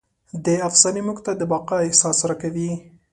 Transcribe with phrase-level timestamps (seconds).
[0.45, 2.69] دا افسانې موږ ته د بقا احساس راکوي.